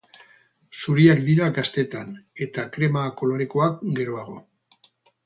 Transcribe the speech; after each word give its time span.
Zuriak 0.83 1.19
dira 1.27 1.49
gaztetan, 1.57 2.09
eta 2.45 2.63
krema 2.79 3.05
kolorekoak 3.21 3.85
geroago. 4.01 4.39